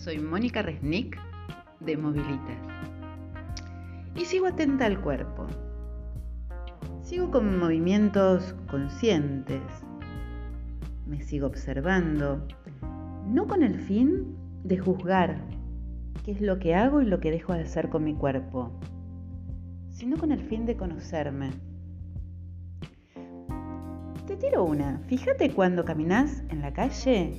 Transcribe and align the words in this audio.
Soy 0.00 0.18
Mónica 0.18 0.62
Resnick 0.62 1.20
de 1.80 1.94
Movilitas. 1.98 2.56
Y 4.14 4.24
sigo 4.24 4.46
atenta 4.46 4.86
al 4.86 4.98
cuerpo. 5.02 5.46
Sigo 7.02 7.30
con 7.30 7.58
movimientos 7.58 8.54
conscientes. 8.70 9.60
Me 11.06 11.20
sigo 11.20 11.46
observando, 11.46 12.48
no 13.26 13.46
con 13.46 13.62
el 13.62 13.78
fin 13.78 14.38
de 14.64 14.78
juzgar 14.78 15.44
qué 16.24 16.32
es 16.32 16.40
lo 16.40 16.58
que 16.58 16.74
hago 16.74 17.02
y 17.02 17.04
lo 17.04 17.20
que 17.20 17.30
dejo 17.30 17.52
de 17.52 17.64
hacer 17.64 17.90
con 17.90 18.02
mi 18.02 18.14
cuerpo, 18.14 18.72
sino 19.90 20.16
con 20.16 20.32
el 20.32 20.40
fin 20.40 20.64
de 20.64 20.78
conocerme. 20.78 21.50
Te 24.26 24.34
tiro 24.38 24.64
una. 24.64 25.02
Fíjate 25.08 25.50
cuando 25.50 25.84
caminas 25.84 26.42
en 26.48 26.62
la 26.62 26.72
calle 26.72 27.38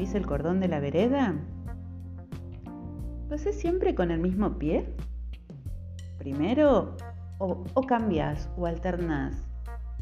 subís 0.00 0.14
el 0.14 0.26
cordón 0.26 0.60
de 0.60 0.68
la 0.68 0.80
vereda. 0.80 1.34
¿Lo 3.28 3.34
haces 3.34 3.60
siempre 3.60 3.94
con 3.94 4.10
el 4.10 4.18
mismo 4.18 4.56
pie? 4.58 4.96
Primero, 6.16 6.96
o, 7.36 7.64
o 7.74 7.82
cambias 7.82 8.48
o 8.56 8.64
alternás. 8.64 9.46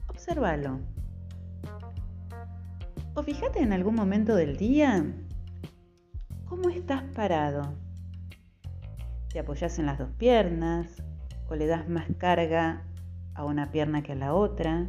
Obsérvalo. 0.06 0.78
O 3.14 3.22
fíjate 3.24 3.60
en 3.60 3.72
algún 3.72 3.96
momento 3.96 4.36
del 4.36 4.56
día 4.56 5.04
cómo 6.44 6.68
estás 6.68 7.02
parado. 7.12 7.74
¿Te 9.32 9.40
apoyas 9.40 9.80
en 9.80 9.86
las 9.86 9.98
dos 9.98 10.10
piernas 10.12 11.02
o 11.48 11.56
le 11.56 11.66
das 11.66 11.88
más 11.88 12.06
carga 12.18 12.84
a 13.34 13.44
una 13.44 13.72
pierna 13.72 14.04
que 14.04 14.12
a 14.12 14.14
la 14.14 14.32
otra? 14.32 14.86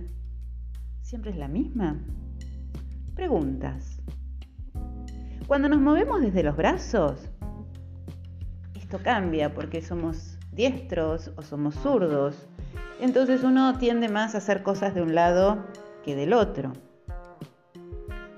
¿Siempre 1.01 1.31
es 1.31 1.37
la 1.37 1.47
misma? 1.47 1.99
Preguntas. 3.15 3.98
Cuando 5.49 5.67
nos 5.67 5.81
movemos 5.81 6.21
desde 6.21 6.43
los 6.43 6.55
brazos, 6.55 7.27
esto 8.75 8.99
cambia 9.01 9.51
porque 9.51 9.81
somos 9.81 10.37
diestros 10.51 11.31
o 11.37 11.41
somos 11.41 11.73
zurdos. 11.73 12.47
Entonces 12.99 13.43
uno 13.43 13.75
tiende 13.79 14.09
más 14.09 14.35
a 14.35 14.37
hacer 14.37 14.61
cosas 14.61 14.93
de 14.93 15.01
un 15.01 15.15
lado 15.15 15.65
que 16.05 16.15
del 16.15 16.33
otro. 16.33 16.73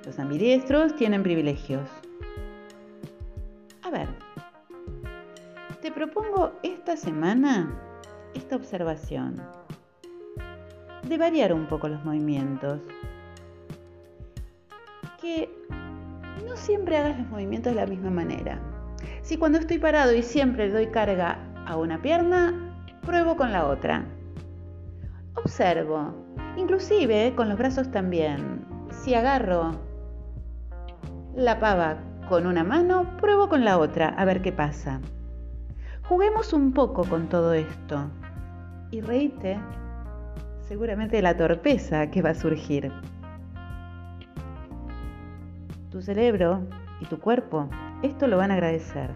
Los 0.06 0.20
ambidiestros 0.20 0.96
tienen 0.96 1.22
privilegios. 1.22 1.90
A 3.84 3.90
ver, 3.90 4.08
te 5.82 5.92
propongo 5.92 6.54
esta 6.64 6.96
semana 6.96 7.78
esta 8.34 8.56
observación 8.56 9.36
de 11.10 11.18
variar 11.18 11.52
un 11.52 11.68
poco 11.68 11.90
los 11.90 12.06
movimientos. 12.06 12.80
Que 15.20 15.61
no 16.46 16.56
siempre 16.56 16.98
hagas 16.98 17.18
los 17.18 17.28
movimientos 17.30 17.74
de 17.74 17.82
la 17.82 17.88
misma 17.88 18.10
manera. 18.10 18.60
Si 19.22 19.38
cuando 19.38 19.58
estoy 19.58 19.80
parado 19.80 20.14
y 20.14 20.24
siempre 20.24 20.70
doy 20.70 20.88
carga 20.88 21.40
a 21.66 21.78
una 21.78 22.02
pierna, 22.02 22.76
pruebo 23.06 23.36
con 23.36 23.52
la 23.52 23.68
otra. 23.68 24.06
Observo, 25.36 26.14
inclusive 26.58 27.34
con 27.36 27.50
los 27.50 27.58
brazos 27.58 27.92
también. 27.92 28.66
Si 28.90 29.14
agarro 29.16 29.72
la 31.36 31.60
pava 31.60 31.98
con 32.28 32.46
una 32.46 32.64
mano, 32.64 33.18
pruebo 33.18 33.50
con 33.50 33.64
la 33.66 33.78
otra 33.78 34.10
a 34.10 34.26
ver 34.26 34.42
qué 34.42 34.52
pasa. 34.52 35.00
Juguemos 36.04 36.54
un 36.54 36.74
poco 36.74 37.06
con 37.06 37.30
todo 37.30 37.54
esto 37.54 38.10
y 38.92 39.02
reíte 39.02 39.58
seguramente 40.68 41.22
la 41.22 41.36
torpeza 41.36 42.10
que 42.12 42.22
va 42.22 42.32
a 42.32 42.36
surgir. 42.36 42.92
Tu 45.92 46.02
cerebro 46.02 46.68
y 47.02 47.06
tu 47.06 47.20
cuerpo 47.20 47.70
esto 48.02 48.26
lo 48.26 48.38
van 48.38 48.50
a 48.50 48.56
agradecer. 48.56 49.12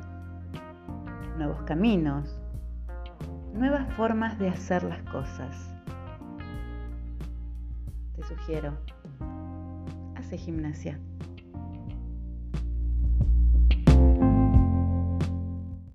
Nuevos 1.38 1.64
caminos, 1.64 2.38
nuevas 3.54 3.92
formas 3.94 4.38
de 4.38 4.50
hacer 4.50 4.84
las 4.84 5.02
cosas. 5.04 5.74
Te 8.16 8.24
sugiero, 8.24 8.78
hace 10.16 10.38
gimnasia. 10.38 11.00